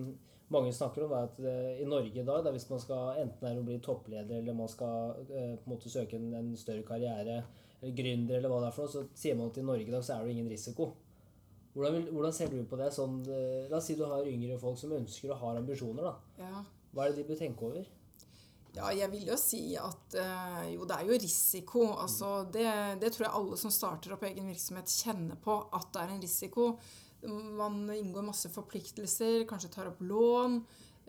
[0.51, 3.47] mange snakker om, er at uh, i Norge i dag, da, hvis man skal enten
[3.47, 6.83] er å bli toppleder eller man skal uh, på en måte søke en, en, større
[6.87, 7.43] karriere,
[7.81, 9.95] eller gründer eller hva det er for noe, så sier man at i Norge i
[9.95, 10.89] dag så er det ingen risiko.
[11.75, 12.91] Hvordan, hvordan ser du på det?
[12.95, 16.11] Sånn, uh, la oss si du har yngre folk som ønsker og har ambisjoner.
[16.11, 16.45] da.
[16.45, 16.63] Ja.
[16.91, 17.89] Hva er det de bør tenke over?
[18.75, 20.15] Ja, jeg vil jo si at
[20.71, 21.89] jo, det er jo risiko.
[21.99, 22.67] Altså, det,
[23.03, 26.23] det tror jeg alle som starter opp egen virksomhet, kjenner på at det er en
[26.23, 26.67] risiko.
[27.27, 30.61] Man inngår masse forpliktelser, kanskje tar opp lån.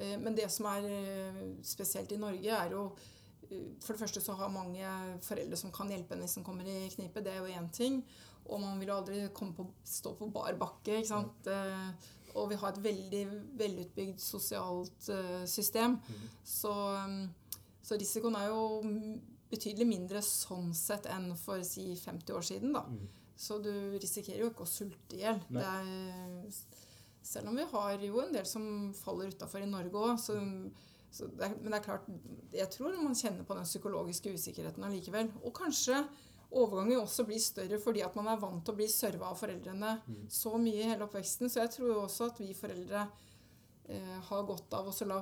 [0.02, 2.95] Øh, men det som er øh, spesielt i Norge, er jo
[3.52, 4.86] eh, For det første så har mange
[5.21, 7.19] foreldre som kan hjelpe en hvis en kommer i knipe.
[7.19, 8.06] Det er jo én ting.
[8.47, 10.99] Og man vil aldri på, stå på bar bakke.
[10.99, 11.51] ikke sant?
[12.32, 13.21] Og vi har et veldig
[13.60, 15.10] velutbygd sosialt
[15.47, 15.97] system.
[15.99, 16.27] Mm.
[16.43, 16.73] Så,
[17.84, 18.82] så, risikoen er jo
[19.51, 22.75] betydelig mindre sånn sett enn for si 50 år siden.
[22.75, 22.86] da.
[22.88, 23.10] Mm.
[23.41, 25.41] Så du risikerer jo ikke å sulte i hjel.
[27.25, 28.63] Selv om vi har jo en del som
[28.97, 30.32] faller utafor i Norge òg.
[31.12, 32.06] Men det er klart,
[32.56, 35.32] jeg tror man kjenner på den psykologiske usikkerheten allikevel.
[35.41, 36.04] Og kanskje
[36.51, 39.95] overgangen også blir større fordi at man er vant til å bli serva av foreldrene
[40.03, 40.23] mm.
[40.31, 41.51] så mye i hele oppveksten.
[41.51, 43.05] Så jeg tror også at vi foreldre
[43.87, 45.21] eh, har godt av å la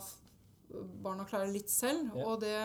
[1.03, 2.09] barna klare litt selv.
[2.13, 2.25] Ja.
[2.25, 2.55] Og det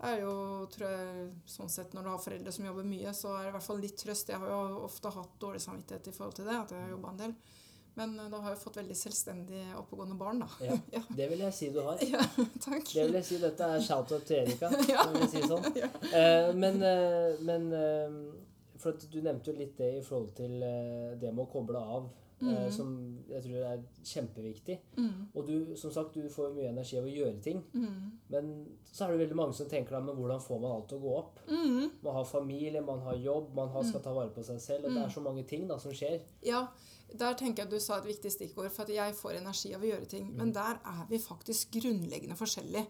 [0.00, 0.34] er jo,
[0.72, 3.56] tror jeg, sånn sett Når du har foreldre som jobber mye, så er det i
[3.58, 4.32] hvert fall litt trøst.
[4.32, 7.12] Jeg har jo ofte hatt dårlig samvittighet i forhold til det, at jeg har jobba
[7.12, 7.34] en del.
[8.00, 10.48] Men eh, da har jeg fått veldig selvstendige, oppegående barn, da.
[10.64, 11.02] Ja, ja.
[11.16, 12.00] Det vil jeg si du har.
[12.10, 12.24] Ja,
[12.64, 12.86] takk.
[12.88, 14.72] Det vil jeg si, Dette er shout-out til Erika.
[14.92, 15.04] ja.
[15.10, 15.68] vil jeg si sånn.
[15.76, 15.90] Ja.
[16.08, 18.16] Eh, men, eh, men eh,
[18.80, 20.56] for Du nevnte jo litt det i forhold til
[21.20, 22.08] det med å koble av
[22.42, 22.70] Eh, mm.
[22.72, 22.92] som
[23.28, 24.76] jeg tror er kjempeviktig.
[24.96, 25.26] Mm.
[25.36, 27.60] Og du, som sagt, du får mye energi av å gjøre ting.
[27.74, 28.12] Mm.
[28.32, 28.52] Men
[28.88, 31.04] så er det veldig mange som tenker da, men hvordan får man alt til å
[31.04, 31.42] gå opp?
[31.50, 31.90] Mm.
[32.00, 34.06] Man har familie, man har jobb, man har, skal mm.
[34.06, 34.86] ta vare på seg selv.
[34.86, 35.16] Og det er mm.
[35.18, 36.22] så mange ting da, som skjer.
[36.46, 36.64] Ja,
[37.18, 38.70] der tenker jeg at du sa et viktig stikkord.
[38.74, 40.30] For at jeg får energi av å gjøre ting.
[40.36, 42.86] Men der er vi faktisk grunnleggende forskjellige.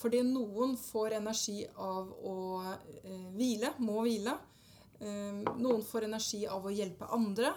[0.00, 2.36] Fordi noen får energi av å
[2.72, 4.34] eh, hvile, må hvile.
[4.98, 7.52] Eh, noen får energi av å hjelpe andre.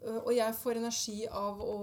[0.00, 1.76] Eh, og jeg får energi av å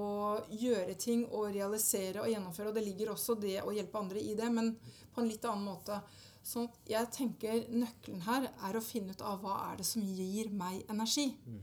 [0.50, 2.72] gjøre ting og realisere og gjennomføre.
[2.72, 4.74] Og det ligger også det å hjelpe andre i det, men
[5.14, 6.02] på en litt annen måte.
[6.44, 10.50] Så jeg tenker nøkkelen her er å finne ut av hva er det som gir
[10.56, 11.30] meg energi.
[11.46, 11.60] Mm.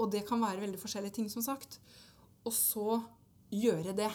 [0.00, 1.78] Og det kan være veldig forskjellige ting, som sagt.
[2.48, 3.00] Og så
[3.52, 4.10] gjøre det.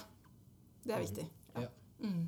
[0.86, 1.06] Det er mm.
[1.06, 1.28] viktig.
[1.56, 1.70] Ja.
[2.00, 2.26] Mm.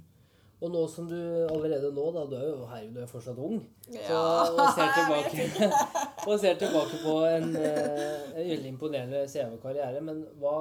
[0.58, 1.17] Og nå som du
[1.52, 3.60] allerede nå, da, du er jo herregud, du er fortsatt ung,
[3.93, 4.22] ja, så,
[4.58, 5.67] og, ser tilbake,
[6.32, 10.02] og ser tilbake på en, eh, en veldig imponerende CV-karriere.
[10.02, 10.56] Men hva,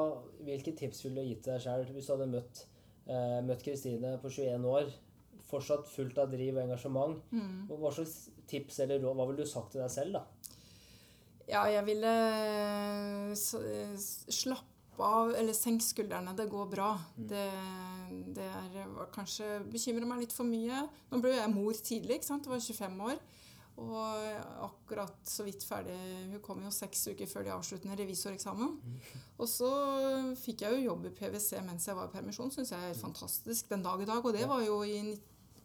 [0.45, 2.61] hvilke tips ville du gitt deg sjøl hvis du hadde møtt
[3.09, 4.93] eh, møtt Kristine på 21 år,
[5.49, 7.25] fortsatt fullt av driv og engasjement?
[7.33, 7.73] Mm.
[7.73, 8.19] Hva slags
[8.51, 10.53] tips eller råd, hva ville du sagt til deg selv, da?
[11.47, 12.13] Ja, jeg ville
[13.37, 14.67] slappe
[15.07, 16.35] av, eller senke skuldrene.
[16.37, 16.91] Det går bra.
[17.17, 17.27] Mm.
[17.31, 17.47] Det,
[18.39, 20.87] det er kanskje bekymrer meg litt for mye.
[21.13, 22.19] Nå ble jeg mor tidlig.
[22.19, 22.49] ikke sant?
[22.49, 23.21] Jeg var 25 år.
[23.77, 25.93] Og akkurat så vidt ferdig
[26.31, 28.73] Hun kom jo seks uker før de avsluttende revisoreksamen.
[28.81, 29.25] Mm.
[29.37, 29.71] Og så
[30.41, 32.53] fikk jeg jo jobb i PwC mens jeg var i permisjon.
[32.55, 34.25] Syns jeg er fantastisk den dag i dag.
[34.25, 35.01] Og det var jo i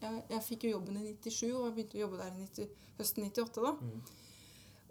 [0.02, 2.70] Jeg, jeg fikk jo jobben i 97, og jeg begynte å jobbe der i 90,
[2.98, 3.74] høsten 98, da.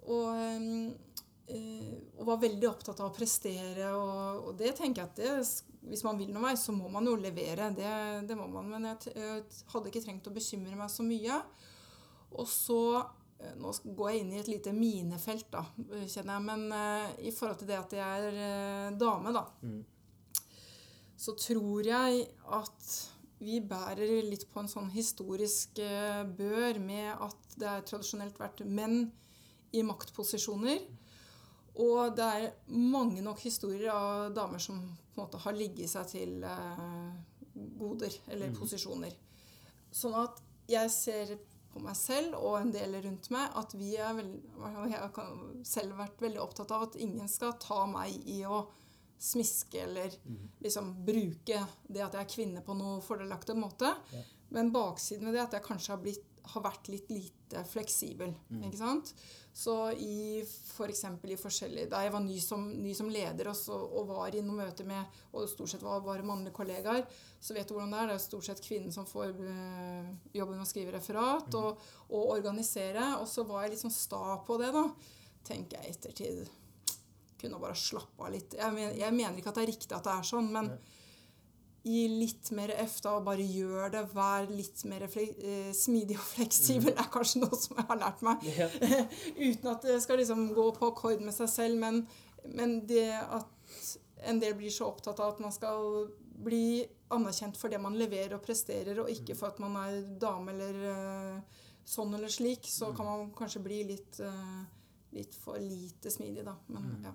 [0.09, 1.11] Og eh,
[2.21, 3.91] og var veldig opptatt av å prestere.
[3.97, 5.31] Og, og det tenker jeg at det,
[5.89, 7.71] hvis man vil noe vei, så må man jo levere.
[7.75, 7.93] Det,
[8.29, 8.69] det må man.
[8.71, 11.39] Men jeg, jeg, hadde ikke trengt å bekymre meg så mye.
[12.37, 15.65] Og så eh, Nå går jeg inn i et lite minefelt, da,
[16.05, 16.45] kjenner jeg.
[16.51, 20.43] Men uh, i forhold til det at jeg er uh, dame, da, mm.
[21.25, 22.27] så tror jeg
[22.61, 22.93] at
[23.41, 28.61] vi bærer litt på en sånn historisk uh, bør med at det har tradisjonelt vært
[28.69, 29.07] menn
[29.71, 30.81] i maktposisjoner.
[31.81, 36.09] Og det er mange nok historier av damer som på en måte har ligget seg
[36.11, 37.13] til eh,
[37.79, 38.57] goder eller mm.
[38.59, 39.15] posisjoner.
[39.91, 41.33] Sånn at jeg ser
[41.71, 44.39] på meg selv og en del rundt meg at vi er veldig,
[44.91, 48.65] Jeg har selv vært veldig opptatt av at ingen skal ta meg i å
[49.21, 50.45] smiske eller mm.
[50.65, 53.93] liksom bruke det at jeg er kvinne på noe fordelaktig måte.
[54.11, 54.23] Ja.
[54.51, 58.33] Men baksiden ved det er at jeg kanskje har, blitt, har vært litt lite fleksibel.
[58.49, 58.65] Mm.
[58.67, 59.13] ikke sant?
[59.53, 60.43] Så i.
[60.71, 64.33] For i forskjellige Da jeg var ny som, ny som leder og, så, og, var
[64.33, 67.03] inne og møte med Og stort sett var bare mannlige kollegaer,
[67.39, 68.07] så vet du hvordan det er.
[68.09, 71.59] Det er stort sett kvinnen som får øh, jobben med å skrive referat mm.
[71.59, 73.11] og, og, organisere.
[73.19, 74.87] Og så var jeg litt sånn sta på det, da.
[75.45, 76.41] Tenker jeg ettertid.
[77.41, 78.55] Kunne bare slappe av litt.
[78.57, 80.97] Jeg, men, jeg, mener ikke at det er riktig at det er sånn, men mm
[81.83, 84.03] gi litt mer F da, og bare gjør det.
[84.13, 86.91] Vær litt mer eh, smidig og fleksibel.
[86.91, 87.03] Det mm.
[87.03, 88.45] er kanskje noe som jeg har lært meg.
[88.57, 88.67] Ja.
[89.47, 91.81] Uten at det skal liksom gå på akkord med seg selv.
[91.81, 92.03] Men,
[92.45, 93.81] men, det at
[94.29, 98.37] en del blir så opptatt av at man skal bli anerkjent for det man leverer
[98.37, 99.39] og presterer, og ikke mm.
[99.39, 102.95] for at man er dame eller uh, sånn eller slik, så mm.
[102.97, 104.61] kan man kanskje bli litt, uh,
[105.17, 106.55] litt for lite smidig, da.
[106.71, 107.13] Men ja.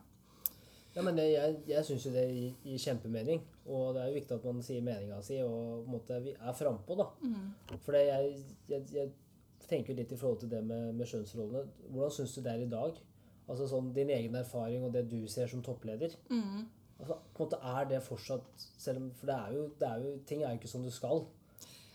[0.96, 3.42] Ja, men det, Jeg, jeg syns jo det gir, kjempemening.
[3.66, 6.56] Og det er jo viktig at man sier meninga si og på en måte er
[6.56, 7.09] frampå, da.
[7.20, 7.76] Mm.
[7.85, 8.32] For jeg,
[8.70, 9.12] jeg, jeg,
[9.66, 11.64] tenker litt i forhold til det med, med skjønnsrollene.
[11.90, 13.00] Hvordan syns du det er i dag?
[13.46, 16.14] Altså sånn Din egen erfaring og det du ser som toppleder.
[16.30, 16.68] Mm.
[16.96, 20.04] Altså, på en måte Er det fortsatt selv om, For det er, jo, det er
[20.04, 21.26] jo, ting er jo ikke som du skal.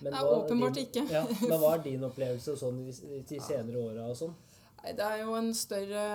[0.02, 1.06] Men, Nei, åpenbart din, ikke.
[1.14, 2.94] ja, men hva er din opplevelse sånn de,
[3.30, 4.34] de senere åra og sånn?
[4.82, 6.06] Det er jo en større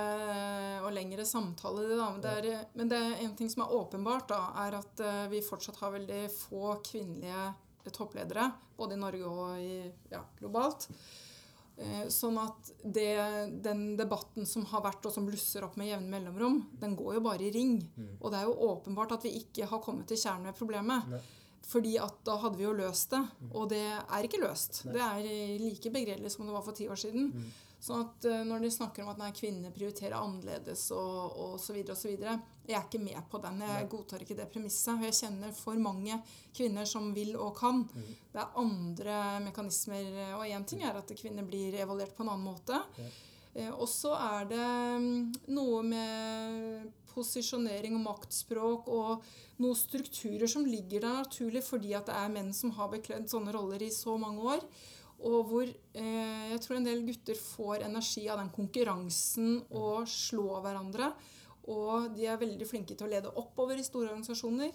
[0.83, 2.09] og lengre samtale, det, da.
[2.11, 5.22] Men det, er, men det er en ting som er åpenbart, da, er at eh,
[5.31, 7.46] vi fortsatt har veldig få kvinnelige
[7.94, 8.50] toppledere.
[8.76, 9.79] Både i Norge og i,
[10.11, 10.88] ja, globalt.
[11.76, 13.12] Eh, sånn at det,
[13.62, 17.24] den debatten som har vært, og som blusser opp med jevne mellomrom, den går jo
[17.26, 17.79] bare i ring.
[17.94, 18.14] Mm.
[18.18, 21.11] Og det er jo åpenbart at vi ikke har kommet til kjernen ved problemet.
[21.12, 21.22] Nei.
[21.66, 23.22] Fordi at da hadde vi jo løst det.
[23.42, 23.52] Mm.
[23.52, 24.85] Og det er ikke løst.
[24.87, 24.96] Nei.
[24.96, 27.31] Det er like begredelig som det var for ti år siden.
[27.35, 27.55] Mm.
[27.87, 31.77] Sånn at uh, Når de snakker om at nei, kvinner prioriterer annerledes og, og så
[31.77, 33.62] videre og så videre Jeg er ikke med på den.
[33.62, 35.05] Jeg godtar ikke det premisset.
[35.07, 36.18] Jeg kjenner for mange
[36.57, 37.85] kvinner som vil og kan.
[37.87, 38.11] Mm.
[38.33, 40.11] Det er andre mekanismer.
[40.40, 42.83] Og én ting er at kvinner blir evaluert på en annen måte.
[42.99, 43.09] Ja.
[43.57, 44.66] Uh, og så er det
[44.99, 45.11] um,
[45.55, 49.25] noe med posisjonering og maktspråk og
[49.62, 53.55] noen strukturer som ligger der naturlig fordi at det er menn som har bekledd sånne
[53.57, 54.66] roller i så mange år.
[55.24, 60.61] Og hvor eh, jeg tror en del gutter får energi av den konkurransen og slå
[60.64, 61.12] hverandre.
[61.72, 64.74] Og de er veldig flinke til å lede oppover i store organisasjoner.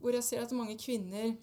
[0.00, 1.34] Hvor jeg ser at mange kvinner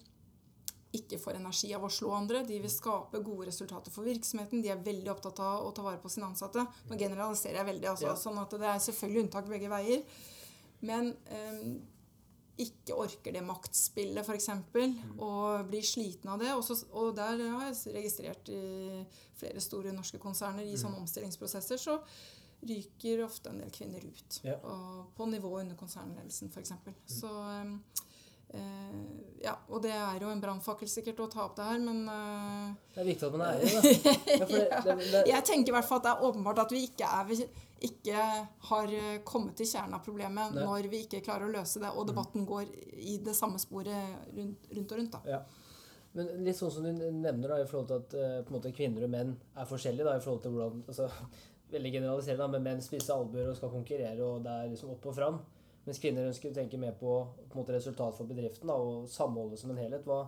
[0.92, 2.42] ikke får energi av å slå andre.
[2.44, 4.60] De vil skape gode resultater for virksomheten.
[4.64, 6.66] De er veldig opptatt av å ta vare på sine ansatte.
[6.90, 8.18] Nå generaliserer jeg veldig, altså, ja.
[8.20, 10.04] sånn at det er selvfølgelig unntak begge veier.
[10.84, 11.62] Men eh,
[12.60, 15.16] ikke orker det maktspillet, f.eks., mm.
[15.22, 16.52] og blir sliten av det.
[16.52, 19.02] Også, og der har jeg registrert i
[19.40, 20.80] flere store norske konserner i mm.
[20.84, 21.98] sånne omstillingsprosesser, så
[22.62, 24.40] ryker ofte en del kvinner ut.
[24.46, 24.58] Ja.
[25.16, 26.74] på nivå under konsernledelsen, f.eks.
[26.86, 26.98] Mm.
[27.10, 28.10] Så eh,
[29.42, 32.70] ja, og det er jo en brannfakkel sikkert å ta opp det her, men uh,
[32.94, 33.80] Det er viktig at man er i da.
[34.38, 36.84] Ja, det, det, det, jeg tenker i hvert fall at det er åpenbart at vi
[36.86, 37.32] ikke er
[37.82, 38.26] ikke
[38.68, 40.62] har eh, kommet til kjernen av problemet Nei.
[40.62, 44.68] når vi ikke klarer å løse det, og debatten går i det samme sporet rundt,
[44.70, 45.16] rundt og rundt.
[45.16, 45.22] da.
[45.26, 45.40] Ja.
[46.12, 49.32] Men litt sånn som du nevner da, i forhold til at måte kvinner og menn
[49.56, 51.08] er forskjellige da, i forhold til hvordan altså,
[51.72, 55.14] Veldig generaliserende, men menn spiser albuer og skal konkurrere, og det er liksom opp og
[55.16, 55.38] fram.
[55.86, 57.16] Mens kvinner ønsker å tenke mer på,
[57.50, 60.06] på måte, resultat for bedriften da, og samholdet som en helhet.
[60.06, 60.24] Hva,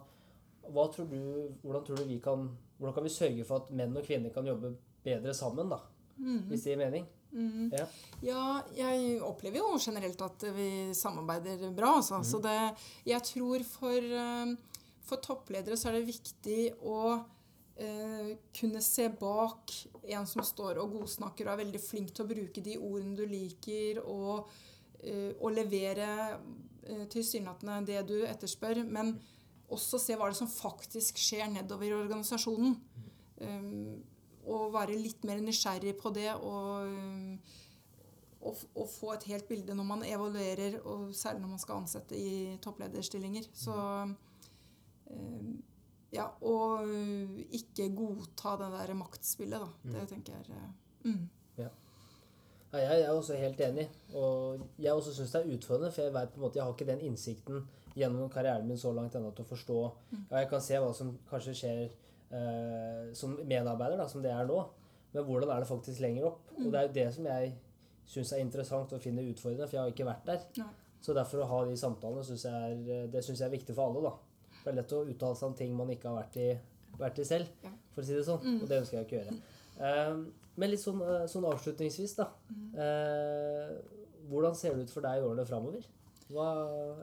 [0.67, 1.21] hva tror du,
[1.62, 4.49] hvordan tror du vi kan, hvordan kan vi sørge for at menn og kvinner kan
[4.49, 5.71] jobbe bedre sammen?
[5.71, 5.83] da?
[6.19, 6.49] Mm.
[6.51, 7.07] Hvis det gir mening?
[7.35, 7.71] Mm.
[7.75, 7.87] Ja.
[8.23, 8.43] ja.
[8.79, 11.97] jeg opplever jo generelt at vi samarbeider bra.
[11.99, 12.21] Altså.
[12.23, 12.27] Mm.
[12.31, 12.59] Så det,
[13.11, 17.01] jeg tror for, eh, for, toppledere så er det viktig å
[17.77, 22.31] eh, kunne se bak en som står og godsnakker og er veldig flink til å
[22.35, 24.51] bruke de ordene du liker, og,
[25.05, 26.09] eh, og levere
[26.85, 28.83] eh, tilsynelatende det du etterspør.
[28.85, 29.14] Men
[29.73, 32.77] også se hva det som faktisk skjer nedover i organisasjonen.
[33.45, 34.03] Um,
[34.45, 36.90] og være litt mer nysgjerrig på det og,
[38.45, 42.19] og, og få et helt bilde når man evaluerer, og særlig når man skal ansette
[42.19, 43.49] i topplederstillinger.
[43.57, 43.77] Så
[45.11, 45.55] eh,
[46.14, 46.87] ja, og
[47.57, 49.95] ikke godta det der maktspillet, da.
[49.97, 50.69] Det tenker jeg eh,
[51.09, 51.25] mm.
[52.75, 53.87] Ja, jeg er også helt enig.
[54.19, 56.75] Og jeg også syns det er utfordrende, for jeg vet på en måte, jeg har
[56.75, 59.77] ikke den innsikten gjennom karrieren min så langt ennå til å forstå
[60.31, 61.83] Ja, jeg kan se hva som kanskje skjer
[62.35, 64.59] eh, som medarbeider, da, som det er nå.
[65.15, 66.49] Men hvordan er det faktisk lenger opp?
[66.59, 67.53] Og det er jo det som jeg
[68.11, 70.47] syns er interessant å finne utfordrende, for jeg har ikke vært der.
[70.59, 70.73] Nei.
[71.05, 73.87] Så derfor å ha de samtalene synes jeg er, det syns jeg er viktig for
[73.91, 74.09] alle.
[74.09, 74.15] da.
[74.57, 76.49] For det er lett å uttale seg om ting man ikke har vært i,
[76.99, 77.51] vært i selv,
[77.95, 78.41] for å si det sånn.
[78.63, 79.37] Og det ønsker jeg ikke å gjøre.
[79.85, 82.29] Eh, men litt sånn, eh, sånn avslutningsvis, da.
[82.79, 83.75] Eh,
[84.31, 85.85] hvordan ser det ut for deg i årene framover?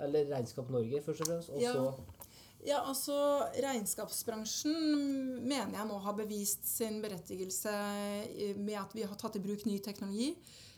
[0.02, 1.50] Eller Regnskap Norge, først og fremst.
[1.54, 1.74] Og Ja.
[1.74, 1.94] så
[2.64, 7.72] Ja, altså Regnskapsbransjen mener jeg nå har bevist sin berettigelse
[8.58, 10.36] med at vi har tatt i bruk ny teknologi.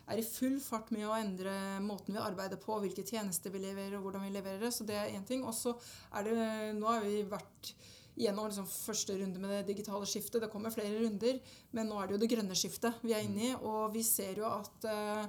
[0.08, 1.52] Er i full fart med å endre
[1.84, 4.72] måten vi arbeider på, hvilke tjenester vi leverer og hvordan vi leverer det.
[4.76, 5.44] Så det er én ting.
[5.44, 5.76] Og så
[6.14, 7.74] er det Nå har vi vært
[8.19, 10.41] gjennom liksom første runde med det digitale skiftet.
[10.43, 11.39] Det kommer flere runder,
[11.71, 13.54] men nå er det jo det grønne skiftet vi er inne i.
[13.56, 15.26] Og vi ser jo at uh,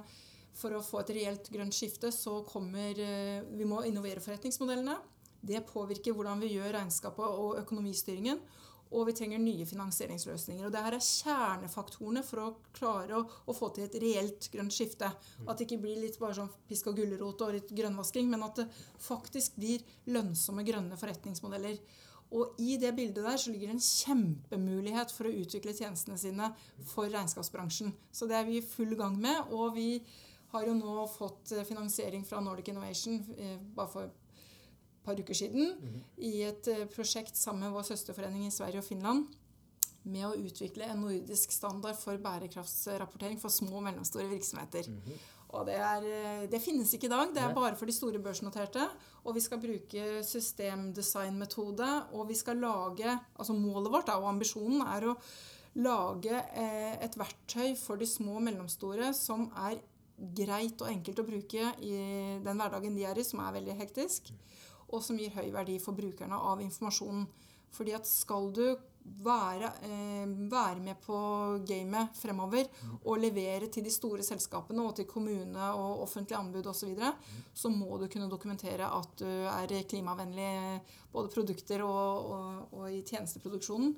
[0.55, 4.99] for å få et reelt grønt skifte, så kommer uh, Vi må innovere forretningsmodellene.
[5.45, 8.39] Det påvirker hvordan vi gjør regnskapet og økonomistyringen.
[8.95, 10.67] Og vi trenger nye finansieringsløsninger.
[10.67, 14.73] Og det her er kjernefaktorene for å klare å, å få til et reelt grønt
[14.73, 15.09] skifte.
[15.43, 18.61] At det ikke blir litt bare sånn pisk og gulrot og litt grønnvasking, men at
[18.61, 18.67] det
[19.03, 21.81] faktisk blir lønnsomme grønne forretningsmodeller.
[22.33, 26.49] Og i det bildet der så ligger det en kjempemulighet for å utvikle tjenestene sine
[26.89, 27.93] for regnskapsbransjen.
[28.11, 29.53] Så det er vi i full gang med.
[29.53, 29.89] Og vi
[30.55, 35.37] har jo nå fått eh, finansiering fra Nordic Innovation eh, bare for et par uker
[35.37, 35.73] siden
[36.17, 39.27] i et eh, prosjekt sammen med vår søsterforening i Sverige og Finland
[40.05, 44.89] med å utvikle en nordisk standard for bærekraftsrapportering for små og mellomstore virksomheter.
[45.55, 47.33] Og det, er, eh, det finnes ikke i dag.
[47.33, 48.85] Det er bare for de store børsnoterte.
[49.25, 55.09] Og vi skal bruke systemdesignmetode, og vi skal lage Altså målet vårt og ambisjonen er
[55.09, 55.17] å
[55.81, 59.81] lage eh, et verktøy for de små og mellomstore som er
[60.15, 61.95] greit og enkelt å bruke i
[62.43, 64.31] den hverdagen de er i, som er veldig hektisk,
[64.87, 67.25] og som gir høy verdi for brukerne av informasjonen.
[67.75, 68.63] Fordi at skal du
[69.05, 71.17] være, eh, være med på
[71.67, 72.67] gamet fremover
[73.03, 77.13] og levere til de store selskapene og til kommune og offentlige anbud osv., så, videre,
[77.53, 80.81] så må du kunne dokumentere at du er klimavennlig
[81.13, 83.95] både produkter og, og, og i tjenesteproduksjonen.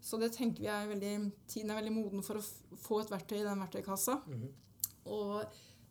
[0.00, 1.16] Så det tenker vi er veldig,
[1.48, 4.20] tiden er veldig moden for å få et verktøy i den verktøykassa.
[5.10, 5.42] Og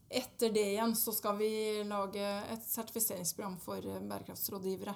[0.10, 1.49] etter det igjen så skal vi
[1.86, 4.95] lage et sertifiseringsprogram for eh, bærekraftsrådgivere.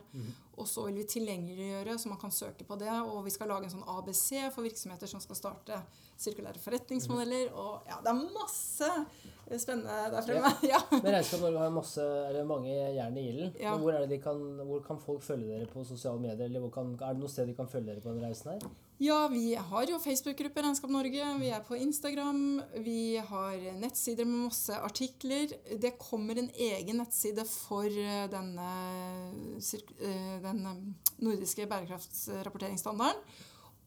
[0.58, 2.92] Og så vil vi tilgjengeliggjøre, så man kan søke på det.
[3.10, 5.80] Og vi skal lage en sånn ABC for virksomheter som skal starte
[6.22, 7.50] sirkulære forretningsmodeller.
[7.58, 8.92] Og ja, det er masse
[9.60, 10.54] spennende der fremme.
[10.74, 10.80] Ja.
[10.92, 13.52] Men Regnskap Norge har masse, eller mange jern i ilden.
[13.60, 13.76] Ja.
[13.78, 16.46] Hvor, kan, hvor kan folk følge dere på sosiale medier?
[16.46, 18.66] Eller hvor kan, er det noe sted de kan følge dere på den reisen her?
[19.04, 21.26] Ja, vi har jo Facebook-gruppe Regnskap Norge.
[21.42, 22.62] Vi er på Instagram.
[22.86, 25.52] Vi har nettsider med masse artikler.
[25.82, 28.70] Det kommer en egen nettside for eh, denne,
[29.60, 33.20] eh, den eh, nordiske bærekraftsrapporteringsstandarden.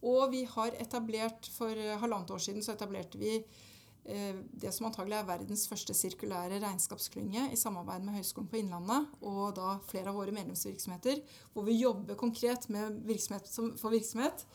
[0.06, 4.88] Og vi har etablert, for eh, halvannet år siden så etablerte vi eh, det som
[4.90, 10.12] antagelig er verdens første sirkulære regnskapsklynge i samarbeid med Høgskolen på Innlandet og da flere
[10.12, 11.22] av våre medlemsvirksomheter,
[11.54, 14.46] hvor vi jobber konkret med virksomhet for virksomhet.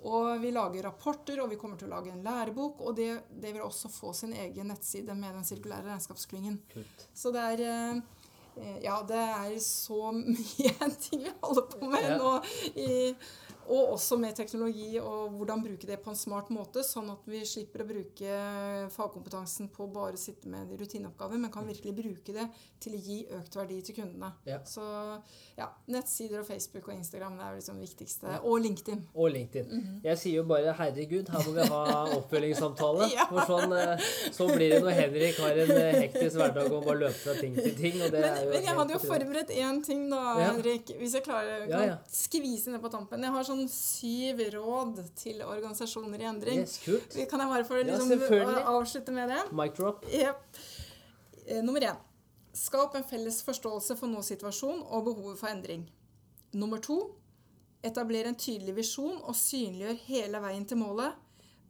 [0.00, 2.78] Og vi lager rapporter, og vi kommer til å lage en lærebok.
[2.80, 6.56] Og det, det vil også få sin egen nettside med den sirkulære regnskapsklyngen.
[7.12, 8.00] Så det er eh,
[8.82, 12.32] Ja, det er så mye ting vi holder på med nå.
[12.74, 13.14] I,
[13.70, 17.40] og også med teknologi og hvordan bruke det på en smart måte, sånn at vi
[17.46, 18.38] slipper å bruke
[18.94, 22.46] fagkompetansen på å bare sitte med rutineoppgaver, men kan virkelig bruke det
[22.82, 24.32] til å gi økt verdi til kundene.
[24.48, 24.58] Ja.
[24.66, 24.82] Så
[25.58, 28.34] ja, nettsider og Facebook og Instagram det er liksom det viktigste.
[28.48, 29.04] Og LinkedIn.
[29.14, 29.86] Og LinkedIn.
[30.04, 31.82] Jeg sier jo bare 'herregud, her må vi ha
[32.18, 33.10] oppfølgingssamtale'.
[33.14, 33.26] Ja.
[33.30, 36.98] For sånn, eh, så blir det når Henrik har en eh, hektisk hverdag og bare
[37.04, 37.98] løper fra ting til ting.
[38.00, 38.16] Men,
[38.50, 40.50] men jeg hadde jo forberedt én ting, da, Ja.
[40.52, 40.90] Henrik.
[40.98, 41.96] Hvis jeg klarer Ja, ja.
[42.10, 43.22] skvise ned på tampen.
[43.22, 46.60] Jeg har sånn syv råd til organisasjoner i endring.
[46.62, 47.16] Yes, kult.
[47.30, 49.40] Kan jeg bare få liksom, ja, avslutte med det?
[49.52, 50.06] Mic drop.
[50.12, 50.60] Jep.
[51.46, 51.98] Eh, Nummer én.
[52.56, 55.84] Skap en felles forståelse for nåsituasjon og behovet for endring.
[56.52, 56.98] Nummer to.
[57.86, 61.14] Etabler en tydelig visjon og synliggjør hele veien til målet.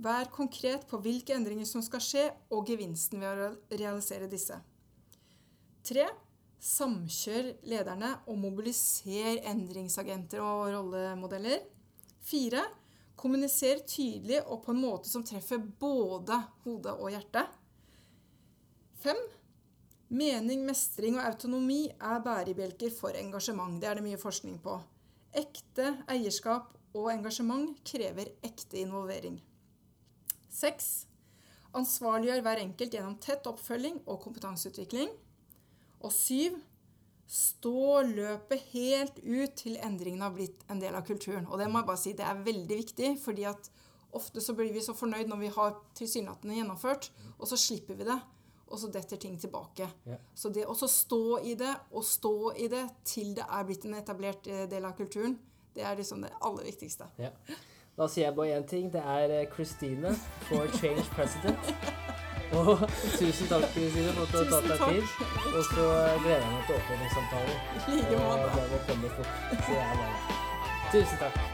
[0.01, 4.57] Vær konkret på hvilke endringer som skal skje, og gevinsten ved å realisere disse.
[5.85, 6.07] Tre.
[6.61, 11.63] Samkjør lederne og mobiliser endringsagenter og rollemodeller.
[12.21, 12.63] Fire.
[13.21, 17.59] Kommuniser tydelig og på en måte som treffer både hodet og hjertet.
[19.01, 19.21] Fem.
[20.11, 23.77] Mening, mestring og autonomi er bærebjelker for engasjement.
[23.81, 24.81] Det er det mye forskning på.
[25.37, 29.37] Ekte eierskap og engasjement krever ekte involvering.
[30.51, 31.07] Seks.
[31.77, 35.13] Ansvarliggjør hver enkelt gjennom tett oppfølging og kompetanseutvikling.
[36.03, 36.59] Og syv.
[37.31, 41.47] Stå løpet helt ut til endringen har blitt en del av kulturen.
[41.47, 43.69] Og det må jeg bare si, det er veldig viktig, fordi at
[44.19, 48.09] ofte så blir vi så fornøyd når vi har tilsynelatende gjennomført, og så slipper vi
[48.09, 48.19] det.
[48.71, 49.87] Og så detter ting tilbake.
[50.07, 50.19] Ja.
[50.35, 53.97] Så det å stå i det, og stå i det til det er blitt en
[53.99, 55.39] etablert eh, del av kulturen,
[55.75, 57.11] det er liksom det aller viktigste.
[57.19, 57.31] Ja.
[57.99, 58.91] Da sier jeg bare én ting.
[58.91, 60.15] Det er eh, Christine
[60.49, 61.75] for Change President.
[62.51, 62.89] Og
[63.19, 65.05] tusen takk, Kristine, for at du har tatt deg tid.
[65.55, 65.87] Og så
[66.25, 67.59] gleder jeg meg til åpningssamtalen.
[67.87, 69.33] Og det må komme fort,
[69.65, 70.13] Så jeg er der.
[70.93, 71.50] Tusen takk.